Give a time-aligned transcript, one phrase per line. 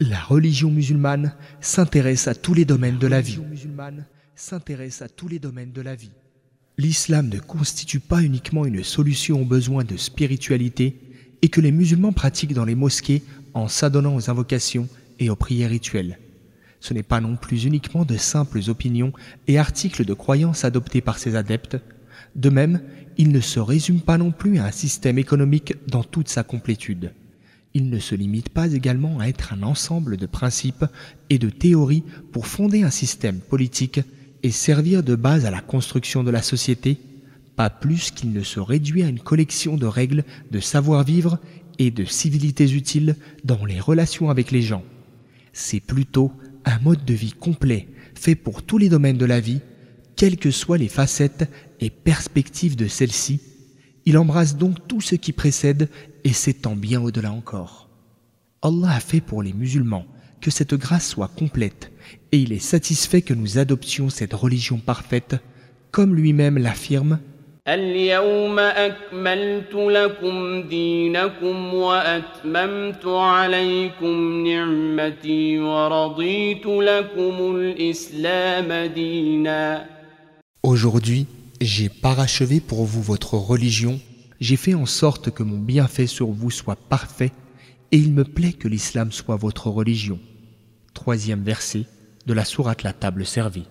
[0.00, 3.40] La religion musulmane s'intéresse à tous les domaines de la vie.
[6.76, 11.00] L'islam ne constitue pas uniquement une solution aux besoins de spiritualité
[11.42, 13.24] et que les musulmans pratiquent dans les mosquées
[13.54, 14.88] en s'adonnant aux invocations
[15.18, 16.20] et aux prières rituelles.
[16.78, 19.12] Ce n'est pas non plus uniquement de simples opinions
[19.48, 21.76] et articles de croyance adoptés par ses adeptes.
[22.36, 22.82] De même,
[23.16, 27.10] il ne se résume pas non plus à un système économique dans toute sa complétude
[27.78, 30.84] il ne se limite pas également à être un ensemble de principes
[31.30, 34.00] et de théories pour fonder un système politique
[34.42, 36.98] et servir de base à la construction de la société,
[37.54, 41.38] pas plus qu'il ne se réduit à une collection de règles de savoir-vivre
[41.78, 43.14] et de civilités utiles
[43.44, 44.82] dans les relations avec les gens.
[45.52, 46.32] C'est plutôt
[46.64, 47.86] un mode de vie complet,
[48.16, 49.60] fait pour tous les domaines de la vie,
[50.16, 53.40] quelles que soient les facettes et perspectives de celle-ci,
[54.08, 55.90] il embrasse donc tout ce qui précède
[56.24, 57.90] et s'étend bien au-delà encore.
[58.62, 60.06] Allah a fait pour les musulmans
[60.40, 61.92] que cette grâce soit complète
[62.32, 65.36] et il est satisfait que nous adoptions cette religion parfaite
[65.90, 67.18] comme lui-même l'affirme
[80.62, 81.26] Aujourd'hui,
[81.60, 84.00] j'ai parachevé pour vous votre religion,
[84.40, 87.32] j'ai fait en sorte que mon bienfait sur vous soit parfait,
[87.90, 90.20] et il me plaît que l'islam soit votre religion.
[90.94, 91.86] Troisième verset
[92.26, 93.66] de la sourate La table servie.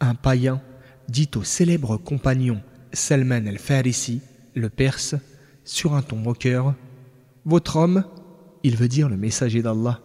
[0.00, 0.60] Un païen
[1.08, 2.60] dit au célèbre compagnon
[2.92, 4.20] Salman el-Farisi,
[4.54, 5.14] le Perse,
[5.64, 6.74] sur un ton moqueur
[7.44, 8.04] Votre homme,
[8.64, 10.00] il veut dire le messager d'Allah,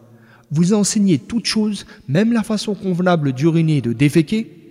[0.51, 4.62] vous a enseigné toutes choses, même la façon convenable d'uriner et de déféquer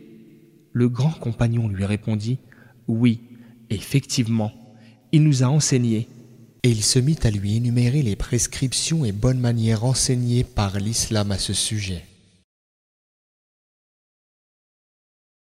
[0.73, 2.39] le grand compagnon lui répondit
[2.89, 3.21] Oui,
[3.71, 4.53] effectivement,
[5.13, 6.09] il nous a enseigné.
[6.65, 11.33] Et il se mit à lui énumérer les prescriptions et bonnes manières enseignées par l'islam
[11.33, 12.05] à ce sujet.